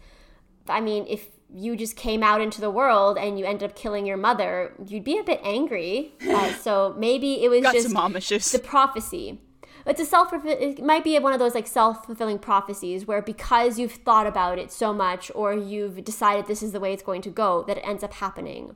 [0.68, 4.06] I mean, if you just came out into the world and you end up killing
[4.06, 6.14] your mother, you'd be a bit angry.
[6.28, 8.52] Uh, so maybe it was just some mom issues.
[8.52, 9.40] the prophecy.
[9.86, 10.32] It's a self.
[10.46, 14.60] It might be one of those like self fulfilling prophecies where because you've thought about
[14.60, 17.78] it so much or you've decided this is the way it's going to go, that
[17.78, 18.76] it ends up happening.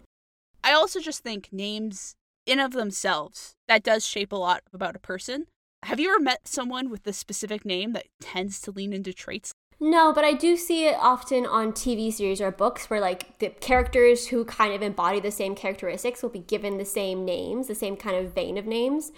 [0.64, 5.00] I also just think names in of themselves that does shape a lot about a
[5.00, 5.46] person.
[5.84, 9.54] Have you ever met someone with a specific name that tends to lean into traits?
[9.80, 13.50] No, but I do see it often on TV series or books where like the
[13.50, 17.76] characters who kind of embody the same characteristics will be given the same names, the
[17.76, 19.12] same kind of vein of names.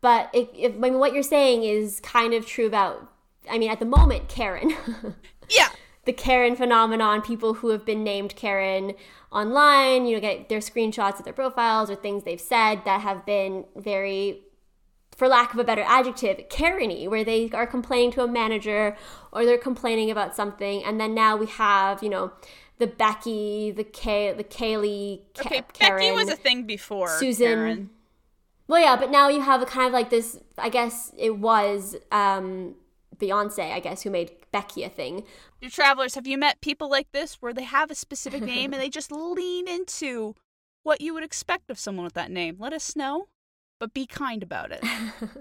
[0.00, 3.08] But if, if I mean what you're saying is kind of true about
[3.48, 4.74] I mean at the moment Karen.
[5.50, 5.68] Yeah.
[6.06, 8.94] the Karen phenomenon, people who have been named Karen
[9.30, 13.26] online, you know, get their screenshots of their profiles or things they've said that have
[13.26, 14.40] been very
[15.16, 18.96] for lack of a better adjective, Karen where they are complaining to a manager
[19.32, 20.82] or they're complaining about something.
[20.84, 22.32] And then now we have, you know,
[22.78, 27.08] the Becky, the Kay, the Kaylee, Ka- Okay, Karen, Becky was a thing before.
[27.18, 27.46] Susan.
[27.46, 27.90] Karen.
[28.68, 30.38] Well, yeah, but now you have a kind of like this.
[30.56, 32.74] I guess it was um,
[33.18, 35.24] Beyonce, I guess, who made Becky a thing.
[35.60, 38.82] Your travelers, have you met people like this where they have a specific name and
[38.82, 40.34] they just lean into
[40.82, 42.56] what you would expect of someone with that name?
[42.58, 43.28] Let us know,
[43.82, 44.84] but be kind about it.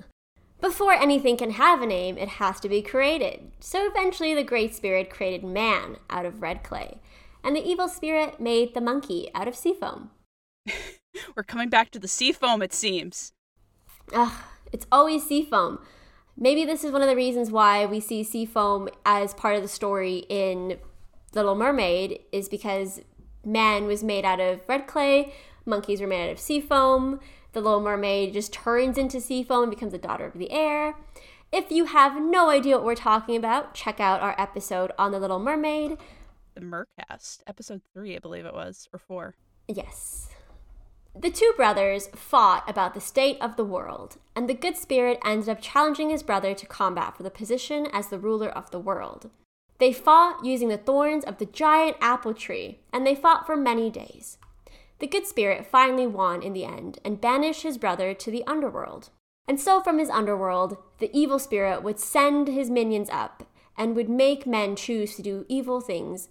[0.62, 3.52] Before anything can have a name, it has to be created.
[3.60, 6.98] So eventually, the Great Spirit created man out of red clay,
[7.44, 10.10] and the evil spirit made the monkey out of sea foam.
[11.36, 13.34] We're coming back to the sea foam, it seems.
[14.12, 14.34] Ugh,
[14.72, 15.78] it's always sea foam.
[16.36, 19.62] Maybe this is one of the reasons why we see sea foam as part of
[19.62, 20.80] the story in
[21.36, 23.02] Little Mermaid, is because
[23.46, 25.32] man was made out of red clay,
[25.64, 27.20] monkeys were made out of sea foam.
[27.54, 30.96] The Little Mermaid just turns into sea foam and becomes a daughter of the air.
[31.52, 35.20] If you have no idea what we're talking about, check out our episode on The
[35.20, 35.98] Little Mermaid.
[36.56, 39.36] The Mercast, episode three, I believe it was, or four.
[39.68, 40.30] Yes.
[41.14, 45.50] The two brothers fought about the state of the world, and the good spirit ended
[45.50, 49.30] up challenging his brother to combat for the position as the ruler of the world.
[49.78, 53.90] They fought using the thorns of the giant apple tree, and they fought for many
[53.90, 54.38] days.
[55.02, 59.10] The good spirit finally won in the end and banished his brother to the underworld.
[59.48, 63.44] And so, from his underworld, the evil spirit would send his minions up
[63.78, 66.30] and would make men choose to do evil things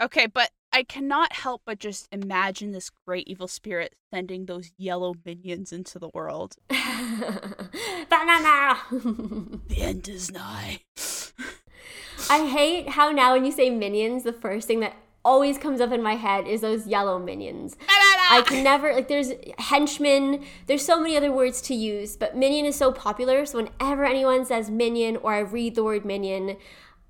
[0.00, 5.14] Okay, but I cannot help but just imagine this great evil spirit sending those yellow
[5.26, 6.56] minions into the world.
[6.68, 8.78] Banana!
[8.90, 10.80] The end is nigh.
[12.30, 15.92] I hate how now when you say minions, the first thing that always comes up
[15.92, 17.76] in my head is those yellow minions.
[17.88, 22.64] I can never like there's henchmen, there's so many other words to use, but minion
[22.64, 26.56] is so popular, so whenever anyone says minion or I read the word minion,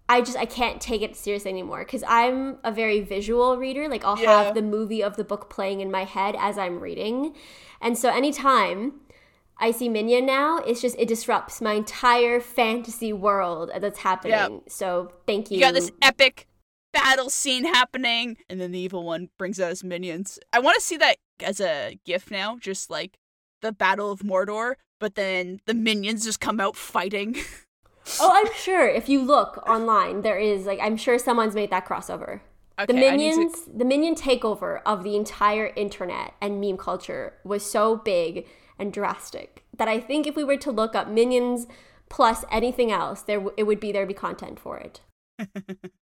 [0.08, 4.04] I just I can't take it seriously anymore cuz I'm a very visual reader, like
[4.04, 4.44] I'll Yeah.
[4.44, 7.36] have the movie of the book playing in my head as I'm reading.
[7.80, 9.00] And so anytime
[9.62, 14.62] I see Minion now, it's just it disrupts my entire fantasy world that's happening.
[14.68, 15.58] So thank you.
[15.58, 16.46] You got this epic
[16.92, 20.38] battle scene happening, and then the evil one brings out his minions.
[20.52, 23.18] I want to see that as a gif now, just like
[23.62, 27.36] the Battle of Mordor, but then the minions just come out fighting.
[28.18, 31.84] Oh, I'm sure if you look online, there is like I'm sure someone's made that
[31.86, 32.40] crossover.
[32.80, 37.34] Okay, the need to- minions, the minion takeover of the entire internet and meme culture
[37.44, 38.46] was so big
[38.78, 41.66] and drastic that I think if we were to look up minions
[42.08, 45.02] plus anything else, there w- it would be there would be content for it.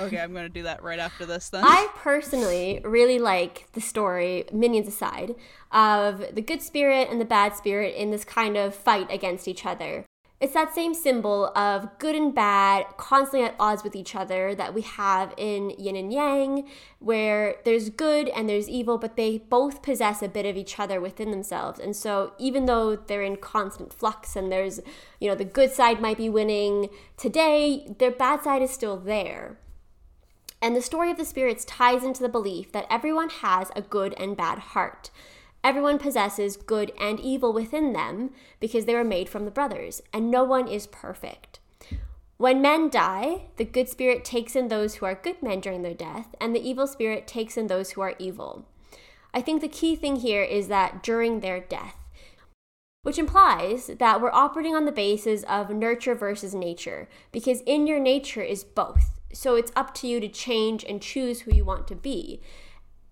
[0.00, 1.64] okay, I'm gonna do that right after this then.
[1.64, 5.34] I personally really like the story, minions aside,
[5.72, 9.66] of the good spirit and the bad spirit in this kind of fight against each
[9.66, 10.04] other.
[10.40, 14.72] It's that same symbol of good and bad constantly at odds with each other that
[14.72, 16.68] we have in yin and yang,
[17.00, 21.00] where there's good and there's evil, but they both possess a bit of each other
[21.00, 21.80] within themselves.
[21.80, 24.78] And so, even though they're in constant flux and there's,
[25.20, 29.58] you know, the good side might be winning today, their bad side is still there.
[30.62, 34.14] And the story of the spirits ties into the belief that everyone has a good
[34.14, 35.10] and bad heart.
[35.64, 40.30] Everyone possesses good and evil within them because they were made from the brothers, and
[40.30, 41.60] no one is perfect.
[42.36, 45.94] When men die, the good spirit takes in those who are good men during their
[45.94, 48.64] death, and the evil spirit takes in those who are evil.
[49.34, 51.96] I think the key thing here is that during their death,
[53.02, 57.98] which implies that we're operating on the basis of nurture versus nature, because in your
[57.98, 59.18] nature is both.
[59.32, 62.40] So it's up to you to change and choose who you want to be.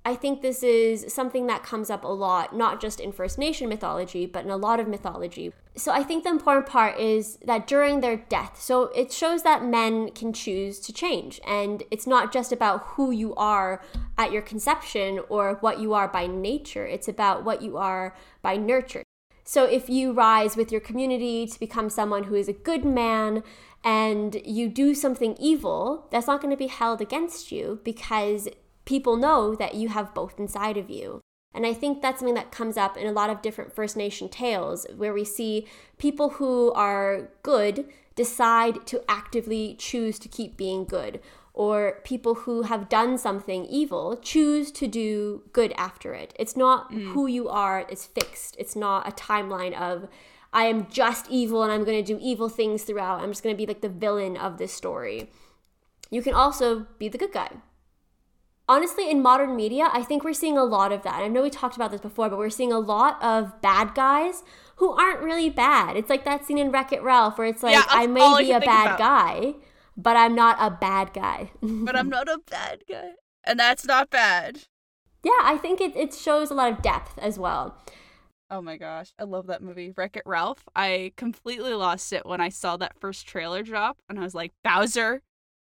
[0.06, 3.68] I think this is something that comes up a lot, not just in First Nation
[3.68, 5.52] mythology, but in a lot of mythology.
[5.74, 9.64] So I think the important part is that during their death, so it shows that
[9.64, 11.40] men can choose to change.
[11.44, 13.82] And it's not just about who you are
[14.16, 18.56] at your conception or what you are by nature, it's about what you are by
[18.56, 19.02] nurture.
[19.42, 23.42] So if you rise with your community to become someone who is a good man
[23.82, 28.48] and you do something evil, that's not going to be held against you because
[28.86, 31.20] people know that you have both inside of you.
[31.52, 34.28] And I think that's something that comes up in a lot of different First Nation
[34.28, 35.66] tales where we see
[35.98, 41.20] people who are good decide to actively choose to keep being good,
[41.52, 46.34] or people who have done something evil choose to do good after it.
[46.38, 47.12] It's not mm.
[47.12, 48.56] who you are, it's fixed.
[48.58, 50.08] It's not a timeline of,
[50.52, 53.22] I am just evil and I'm going to do evil things throughout.
[53.22, 55.30] I'm just going to be like the villain of this story.
[56.10, 57.50] You can also be the good guy
[58.68, 61.22] honestly, in modern media, I think we're seeing a lot of that.
[61.22, 64.42] I know we talked about this before, but we're seeing a lot of bad guys
[64.76, 65.96] who aren't really bad.
[65.96, 68.52] It's like that scene in Wreck It Ralph where it's like, yeah, I may be
[68.52, 68.98] a bad about.
[68.98, 69.54] guy,
[69.96, 71.50] but I'm not a bad guy.
[71.62, 73.12] but I'm not a bad guy.
[73.44, 74.64] And that's not bad.
[75.22, 77.76] Yeah, I think it, it shows a lot of depth as well.
[78.48, 80.68] Oh my gosh, I love that movie, Wreck It Ralph.
[80.76, 84.52] I completely lost it when I saw that first trailer drop, and I was like,
[84.62, 85.22] Bowser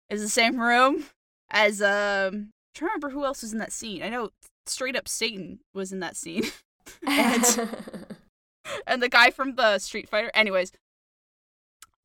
[0.09, 1.05] is the same room
[1.51, 4.03] as um trying to remember who else was in that scene.
[4.03, 4.29] I know
[4.65, 6.45] straight up Satan was in that scene.
[7.07, 7.69] and,
[8.87, 10.31] and the guy from the Street Fighter.
[10.33, 10.71] Anyways,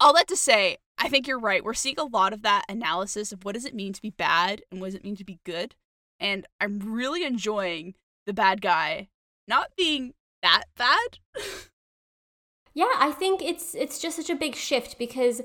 [0.00, 1.64] all that to say, I think you're right.
[1.64, 4.62] We're seeing a lot of that analysis of what does it mean to be bad
[4.70, 5.74] and what does it mean to be good.
[6.20, 7.94] And I'm really enjoying
[8.26, 9.08] the bad guy
[9.46, 11.18] not being that bad.
[12.74, 15.40] yeah, I think it's it's just such a big shift because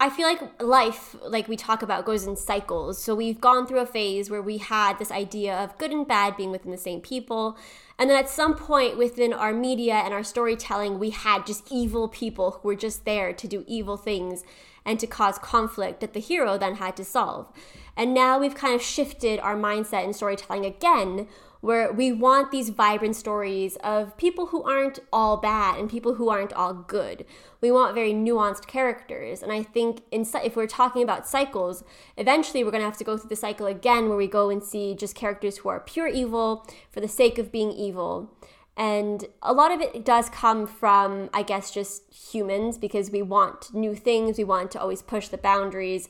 [0.00, 3.02] I feel like life, like we talk about, goes in cycles.
[3.02, 6.36] So we've gone through a phase where we had this idea of good and bad
[6.36, 7.58] being within the same people.
[7.98, 12.06] And then at some point within our media and our storytelling, we had just evil
[12.08, 14.44] people who were just there to do evil things
[14.84, 17.48] and to cause conflict that the hero then had to solve.
[17.96, 21.26] And now we've kind of shifted our mindset in storytelling again,
[21.60, 26.28] where we want these vibrant stories of people who aren't all bad and people who
[26.28, 27.24] aren't all good.
[27.60, 29.42] We want very nuanced characters.
[29.42, 31.82] And I think in, if we're talking about cycles,
[32.16, 34.62] eventually we're going to have to go through the cycle again where we go and
[34.62, 38.32] see just characters who are pure evil for the sake of being evil.
[38.76, 43.74] And a lot of it does come from, I guess, just humans because we want
[43.74, 46.08] new things, we want to always push the boundaries.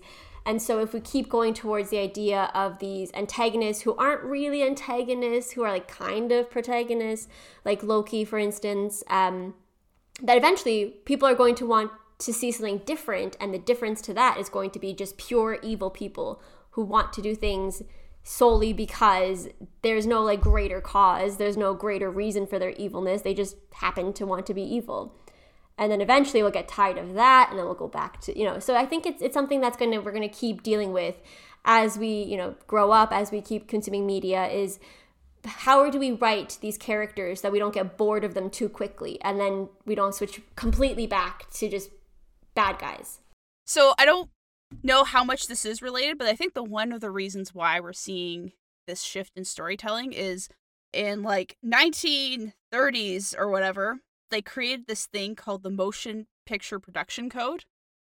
[0.49, 4.63] And so, if we keep going towards the idea of these antagonists who aren't really
[4.63, 7.29] antagonists, who are like kind of protagonists,
[7.67, 9.53] like Loki, for instance, um,
[10.23, 13.37] that eventually people are going to want to see something different.
[13.39, 17.13] And the difference to that is going to be just pure evil people who want
[17.13, 17.83] to do things
[18.23, 19.49] solely because
[19.83, 23.21] there's no like greater cause, there's no greater reason for their evilness.
[23.21, 25.15] They just happen to want to be evil
[25.79, 28.45] and then eventually we'll get tired of that and then we'll go back to you
[28.45, 30.93] know so i think it's it's something that's going to we're going to keep dealing
[30.93, 31.14] with
[31.64, 34.79] as we you know grow up as we keep consuming media is
[35.45, 39.19] how do we write these characters that we don't get bored of them too quickly
[39.23, 41.91] and then we don't switch completely back to just
[42.55, 43.21] bad guys.
[43.64, 44.29] So i don't
[44.83, 47.81] know how much this is related but i think the one of the reasons why
[47.81, 48.53] we're seeing
[48.87, 50.49] this shift in storytelling is
[50.93, 57.64] in like 1930s or whatever they created this thing called the Motion Picture Production Code,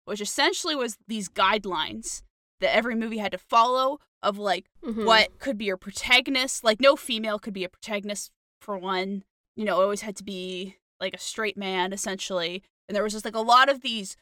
[0.04, 2.22] which essentially was these guidelines
[2.60, 5.04] that every movie had to follow of like mm-hmm.
[5.04, 6.64] what could be your protagonist.
[6.64, 9.24] Like no female could be a protagonist for one.
[9.56, 12.62] You know, it always had to be like a straight man essentially.
[12.88, 14.16] And there was just like a lot of these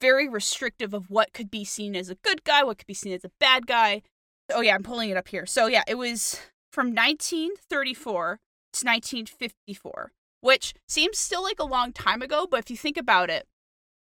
[0.00, 3.12] very restrictive of what could be seen as a good guy, what could be seen
[3.12, 4.02] as a bad guy.
[4.52, 5.46] Oh yeah, I'm pulling it up here.
[5.46, 6.40] So yeah, it was
[6.72, 8.40] from 1934
[8.72, 13.30] to 1954 which seems still like a long time ago, but if you think about
[13.30, 13.46] it,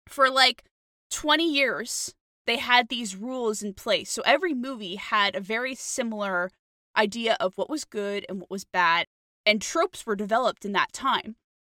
[0.07, 0.63] for like
[1.11, 2.13] 20 years,
[2.47, 4.11] they had these rules in place.
[4.11, 6.51] So every movie had a very similar
[6.97, 9.07] idea of what was good and what was bad,
[9.45, 11.35] and tropes were developed in that time.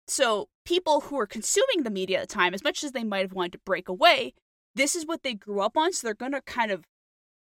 [0.06, 3.20] So people who were consuming the media at the time, as much as they might
[3.20, 4.34] have wanted to break away,
[4.74, 5.92] this is what they grew up on.
[5.92, 6.84] So they're going to kind of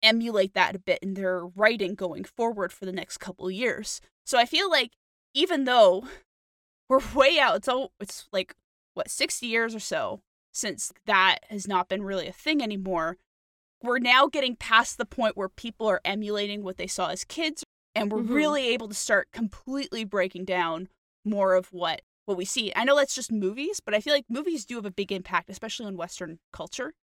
[0.03, 4.01] emulate that a bit in their writing going forward for the next couple years.
[4.25, 4.91] So I feel like
[5.33, 6.05] even though
[6.89, 7.57] we're way out.
[7.57, 8.55] It's all it's like
[8.93, 10.21] what 60 years or so
[10.51, 13.17] since that has not been really a thing anymore.
[13.83, 17.63] We're now getting past the point where people are emulating what they saw as kids
[17.93, 18.33] and we're mm-hmm.
[18.33, 20.89] really able to start completely breaking down
[21.23, 22.71] more of what what we see.
[22.75, 25.49] I know that's just movies, but I feel like movies do have a big impact
[25.49, 26.93] especially on western culture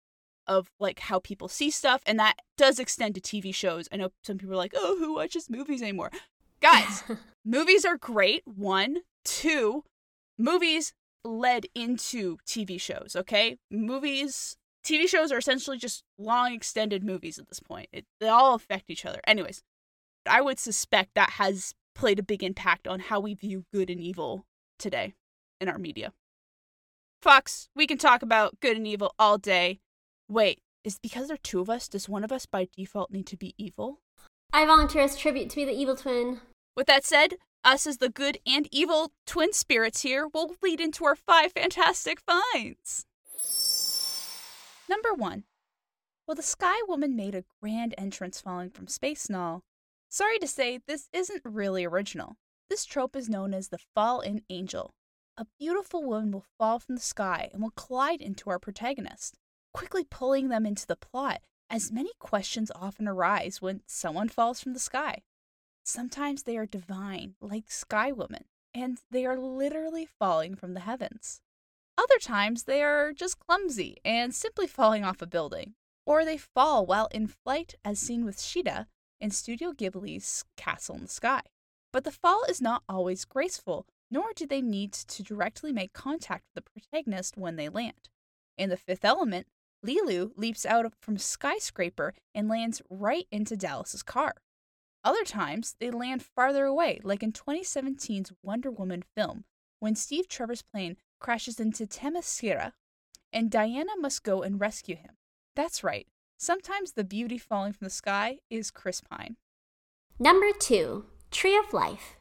[0.48, 3.88] of like how people see stuff and that does extend to TV shows.
[3.92, 6.10] I know some people are like, "Oh, who watches movies anymore?"
[6.60, 7.04] Guys,
[7.44, 8.42] movies are great.
[8.46, 9.84] One, two,
[10.38, 10.92] movies
[11.24, 13.58] led into TV shows, okay?
[13.70, 17.88] Movies, TV shows are essentially just long extended movies at this point.
[17.92, 19.20] It, they all affect each other.
[19.26, 19.62] Anyways,
[20.26, 24.00] I would suspect that has played a big impact on how we view good and
[24.00, 24.46] evil
[24.78, 25.14] today
[25.60, 26.12] in our media.
[27.20, 29.80] Fox, we can talk about good and evil all day.
[30.28, 33.26] Wait, is because there are two of us, does one of us by default need
[33.26, 34.00] to be evil?
[34.52, 36.40] I volunteer as tribute to be the evil twin.
[36.76, 37.34] With that said,
[37.64, 42.20] us as the good and evil twin spirits here will lead into our five fantastic
[42.20, 43.06] finds.
[44.88, 45.44] Number one.
[46.26, 49.62] Well, the Sky Woman made a grand entrance falling from space and all.
[50.08, 52.36] Sorry to say, this isn't really original.
[52.68, 54.94] This trope is known as the fall in angel.
[55.36, 59.38] A beautiful woman will fall from the sky and will collide into our protagonist,
[59.72, 61.40] quickly pulling them into the plot,
[61.70, 65.22] as many questions often arise when someone falls from the sky.
[65.84, 71.40] Sometimes they are divine, like Sky Woman, and they are literally falling from the heavens.
[71.98, 75.74] Other times they are just clumsy and simply falling off a building,
[76.06, 78.86] or they fall while in flight, as seen with Sheeta
[79.20, 81.42] in Studio Ghibli's Castle in the Sky.
[81.92, 86.44] But the fall is not always graceful, nor do they need to directly make contact
[86.54, 88.08] with the protagonist when they land.
[88.56, 89.46] In The Fifth Element,
[89.84, 94.34] Leeloo leaps out from skyscraper and lands right into Dallas's car.
[95.05, 99.44] Other times, they land farther away, like in 2017's Wonder Woman film,
[99.80, 102.72] when Steve Trevor's plane crashes into Themyscira
[103.32, 105.12] and Diana must go and rescue him.
[105.57, 106.07] That's right,
[106.38, 109.36] sometimes the beauty falling from the sky is Chris Pine.
[110.18, 112.16] Number two, Tree of Life.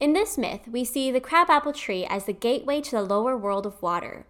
[0.00, 3.66] In this myth, we see the crabapple tree as the gateway to the lower world
[3.66, 4.26] of water.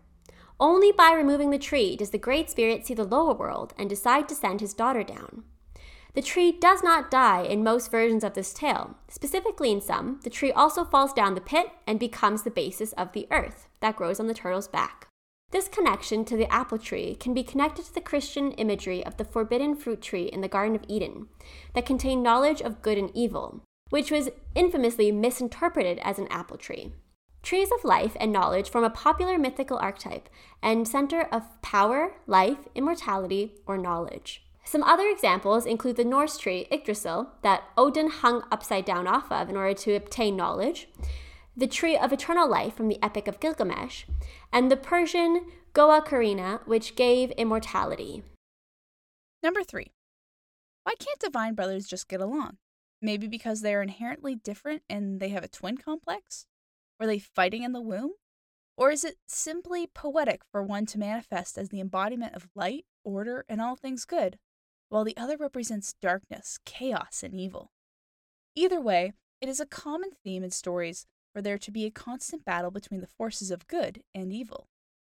[0.59, 4.29] Only by removing the tree does the Great Spirit see the lower world and decide
[4.29, 5.45] to send his daughter down.
[6.15, 8.97] The tree does not die in most versions of this tale.
[9.09, 13.13] Specifically, in some, the tree also falls down the pit and becomes the basis of
[13.13, 15.07] the earth that grows on the turtle's back.
[15.53, 19.25] This connection to the apple tree can be connected to the Christian imagery of the
[19.25, 21.29] forbidden fruit tree in the Garden of Eden
[21.75, 26.93] that contained knowledge of good and evil, which was infamously misinterpreted as an apple tree.
[27.43, 30.29] Trees of life and knowledge form a popular mythical archetype
[30.63, 34.45] and center of power, life, immortality, or knowledge.
[34.71, 39.51] Some other examples include the Norse tree Yggdrasil that Odin hung upside down off of
[39.51, 40.87] in order to obtain knowledge,
[41.57, 44.05] the tree of eternal life from the Epic of Gilgamesh,
[44.53, 48.23] and the Persian Gaokerena, which gave immortality.
[49.43, 49.91] Number three.
[50.85, 52.59] Why can't divine brothers just get along?
[53.03, 56.47] Maybe because they are inherently different and they have a twin complex?
[57.01, 58.13] Were they fighting in the womb?
[58.77, 63.45] Or is it simply poetic for one to manifest as the embodiment of light, order,
[63.49, 64.39] and all things good,
[64.91, 67.71] while the other represents darkness, chaos, and evil.
[68.55, 72.45] Either way, it is a common theme in stories for there to be a constant
[72.45, 74.69] battle between the forces of good and evil.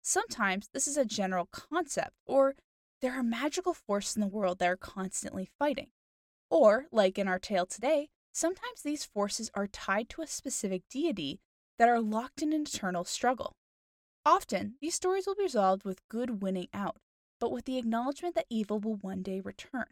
[0.01, 2.55] Sometimes this is a general concept, or
[3.01, 5.87] there are magical forces in the world that are constantly fighting.
[6.49, 11.39] Or, like in our tale today, sometimes these forces are tied to a specific deity
[11.79, 13.55] that are locked in an eternal struggle.
[14.25, 16.97] Often, these stories will be resolved with good winning out,
[17.43, 19.87] but with the acknowledgement that evil will one day return.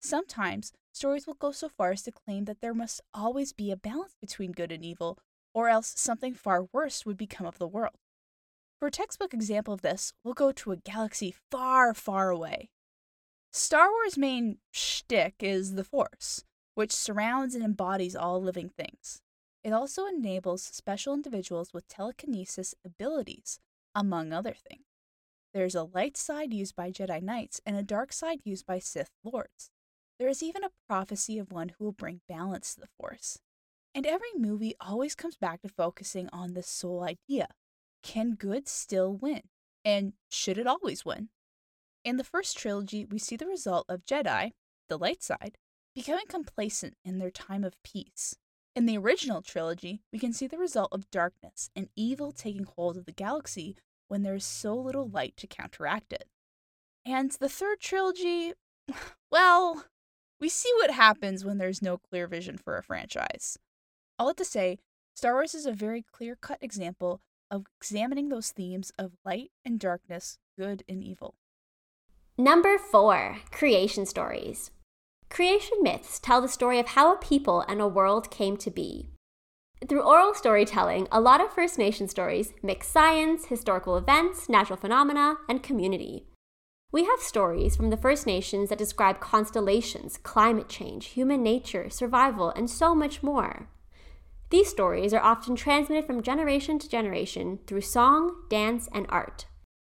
[0.00, 3.76] Sometimes, stories will go so far as to claim that there must always be a
[3.76, 5.18] balance between good and evil,
[5.52, 7.96] or else something far worse would become of the world.
[8.78, 12.70] For a textbook example of this, we'll go to a galaxy far, far away.
[13.52, 19.20] Star Wars' main shtick is the Force, which surrounds and embodies all living things.
[19.62, 23.60] It also enables special individuals with telekinesis abilities,
[23.94, 24.87] among other things.
[25.58, 28.78] There is a light side used by Jedi Knights and a dark side used by
[28.78, 29.72] Sith Lords.
[30.16, 33.40] There is even a prophecy of one who will bring balance to the Force.
[33.92, 37.48] And every movie always comes back to focusing on this sole idea
[38.04, 39.42] can good still win?
[39.84, 41.30] And should it always win?
[42.04, 44.52] In the first trilogy, we see the result of Jedi,
[44.88, 45.58] the light side,
[45.92, 48.36] becoming complacent in their time of peace.
[48.76, 52.96] In the original trilogy, we can see the result of darkness and evil taking hold
[52.96, 53.74] of the galaxy
[54.08, 56.28] when there is so little light to counteract it.
[57.04, 58.54] And the third trilogy,
[59.30, 59.84] well,
[60.40, 63.58] we see what happens when there's no clear vision for a franchise.
[64.18, 64.78] All that to say,
[65.14, 69.80] Star Wars is a very clear cut example of examining those themes of light and
[69.80, 71.34] darkness, good and evil.
[72.36, 74.70] Number four creation stories.
[75.28, 79.08] Creation myths tell the story of how a people and a world came to be.
[79.86, 85.36] Through oral storytelling, a lot of First Nation stories mix science, historical events, natural phenomena,
[85.48, 86.26] and community.
[86.90, 92.50] We have stories from the First Nations that describe constellations, climate change, human nature, survival,
[92.50, 93.68] and so much more.
[94.50, 99.46] These stories are often transmitted from generation to generation through song, dance, and art.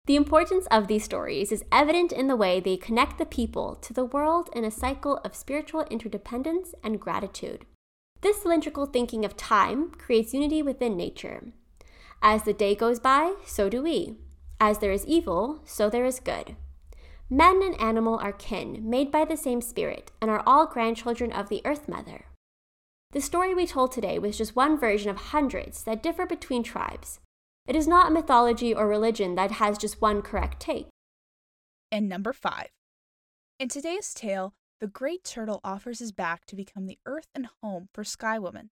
[0.06, 3.92] The importance of these stories is evident in the way they connect the people to
[3.92, 7.66] the world in a cycle of spiritual interdependence and gratitude.
[8.24, 11.52] This cylindrical thinking of time creates unity within nature.
[12.22, 14.16] As the day goes by, so do we.
[14.58, 16.56] As there is evil, so there is good.
[17.28, 21.50] Men and animal are kin, made by the same spirit, and are all grandchildren of
[21.50, 22.24] the Earth Mother.
[23.12, 27.20] The story we told today was just one version of hundreds that differ between tribes.
[27.66, 30.88] It is not a mythology or religion that has just one correct take.
[31.92, 32.68] And number five.
[33.58, 37.88] In today's tale, the great turtle offers his back to become the earth and home
[37.92, 38.70] for Sky Woman.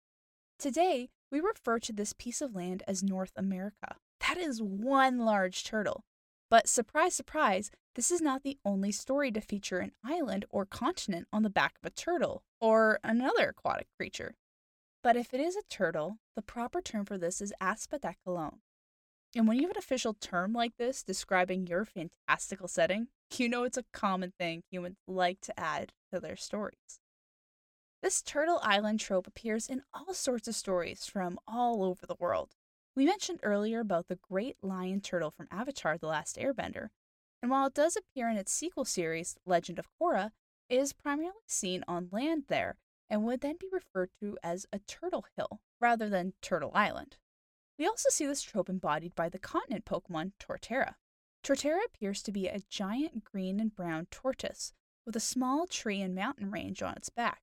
[0.58, 3.96] Today, we refer to this piece of land as North America.
[4.28, 6.04] That is one large turtle.
[6.50, 11.26] But surprise, surprise, this is not the only story to feature an island or continent
[11.32, 14.34] on the back of a turtle or another aquatic creature.
[15.02, 18.58] But if it is a turtle, the proper term for this is Aspidochelone.
[19.34, 23.08] And when you have an official term like this describing your fantastical setting,
[23.38, 27.00] you know it's a common thing humans like to add to their stories.
[28.02, 32.50] This Turtle Island trope appears in all sorts of stories from all over the world.
[32.96, 36.88] We mentioned earlier about the great lion turtle from Avatar The Last Airbender,
[37.40, 40.30] and while it does appear in its sequel series, Legend of Korra,
[40.68, 42.76] it is primarily seen on land there
[43.08, 47.16] and would then be referred to as a turtle hill rather than Turtle Island.
[47.78, 50.94] We also see this trope embodied by the continent Pokemon Torterra.
[51.42, 54.72] Torterra appears to be a giant green and brown tortoise
[55.04, 57.40] with a small tree and mountain range on its back.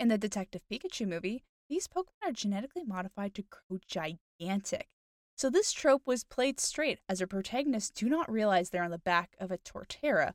[0.00, 4.88] In the Detective Pikachu movie, these Pokemon are genetically modified to grow gigantic.
[5.36, 8.98] So this trope was played straight as our protagonists do not realize they're on the
[8.98, 10.32] back of a Torterra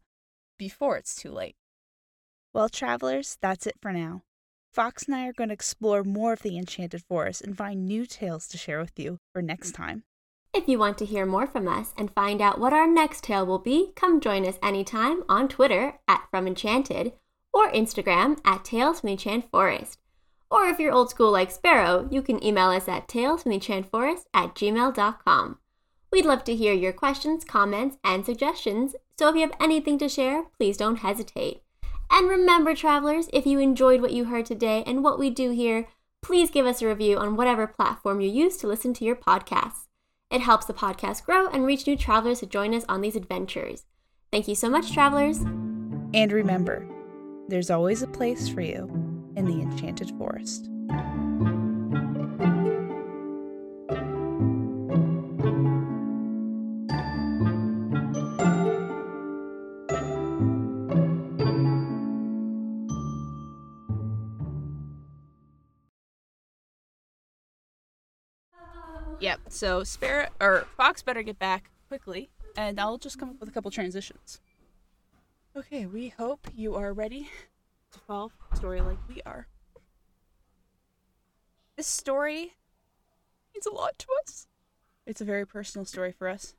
[0.57, 1.55] before it's too late.
[2.53, 4.23] Well, travelers, that's it for now.
[4.71, 8.05] Fox and I are going to explore more of the Enchanted Forest and find new
[8.05, 9.75] tales to share with you for next mm.
[9.75, 10.03] time.
[10.53, 13.45] If you want to hear more from us and find out what our next tale
[13.45, 17.13] will be, come join us anytime on Twitter at From Enchanted
[17.53, 19.97] or Instagram at Tales from the Enchanted Forest.
[20.49, 25.57] Or if you're old school like Sparrow, you can email us at talesfromtheenchantedforest at gmail.com.
[26.11, 30.09] We'd love to hear your questions, comments, and suggestions, so if you have anything to
[30.09, 31.63] share, please don't hesitate.
[32.11, 35.87] And remember, travelers, if you enjoyed what you heard today and what we do here,
[36.21, 39.87] please give us a review on whatever platform you use to listen to your podcasts.
[40.31, 43.83] It helps the podcast grow and reach new travelers to join us on these adventures.
[44.31, 45.39] Thank you so much, travelers.
[46.13, 46.87] And remember,
[47.49, 48.89] there's always a place for you
[49.35, 50.69] in the Enchanted Forest.
[69.51, 73.51] So Sparrow or Fox better get back quickly, and I'll just come up with a
[73.51, 74.39] couple transitions.
[75.57, 77.29] Okay, we hope you are ready
[77.91, 79.47] to follow the story like we are.
[81.75, 82.53] This story
[83.53, 84.47] means a lot to us.
[85.05, 86.55] It's a very personal story for us.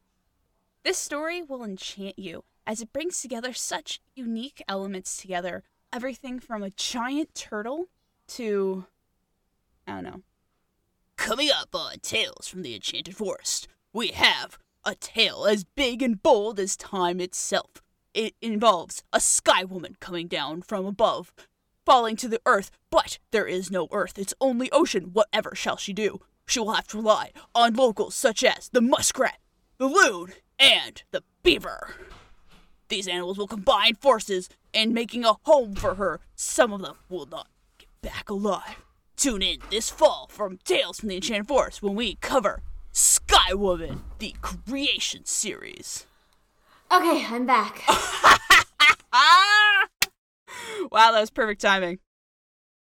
[0.84, 5.64] This story will enchant you as it brings together such unique elements together.
[5.95, 7.86] Everything from a giant turtle
[8.28, 8.84] to
[9.86, 10.22] I don't know,
[11.22, 16.20] Coming up on Tales from the Enchanted Forest, we have a tale as big and
[16.20, 17.80] bold as time itself.
[18.12, 21.32] It involves a sky woman coming down from above,
[21.86, 25.10] falling to the earth, but there is no earth, it's only ocean.
[25.12, 26.18] Whatever shall she do?
[26.44, 29.38] She will have to rely on locals such as the muskrat,
[29.78, 31.94] the loon, and the beaver.
[32.88, 36.18] These animals will combine forces in making a home for her.
[36.34, 37.46] Some of them will not
[37.78, 38.84] get back alive.
[39.22, 42.60] Tune in this fall from Tales from the Enchanted Forest when we cover
[42.90, 46.06] Sky Woman, the creation series.
[46.90, 47.84] Okay, I'm back.
[50.90, 52.00] wow, that was perfect timing.